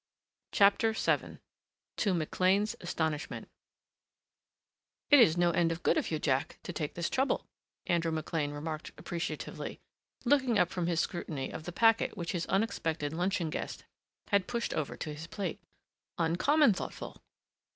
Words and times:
CHAPTER 0.51 0.93
VII 0.93 1.37
TO 1.95 2.15
McLEAN'S 2.15 2.75
ASTONISHMENT 2.81 3.47
"It 5.11 5.19
is 5.19 5.37
no 5.37 5.51
end 5.51 5.71
of 5.71 5.83
good 5.83 5.95
of 5.95 6.09
you, 6.09 6.17
Jack, 6.17 6.57
to 6.63 6.73
take 6.73 6.95
this 6.95 7.07
trouble," 7.07 7.45
Andrew 7.85 8.11
McLean 8.11 8.49
remarked 8.51 8.91
appreciatively, 8.97 9.79
looking 10.25 10.57
up 10.57 10.71
from 10.71 10.87
his 10.87 10.99
scrutiny 10.99 11.51
of 11.53 11.65
the 11.65 11.71
packet 11.71 12.17
which 12.17 12.31
his 12.31 12.47
unexpected 12.47 13.13
luncheon 13.13 13.51
guest 13.51 13.85
had 14.29 14.47
pushed 14.47 14.73
over 14.73 14.97
to 14.97 15.13
his 15.13 15.27
plate. 15.27 15.61
"Uncommon 16.17 16.73
thoughtful. 16.73 17.21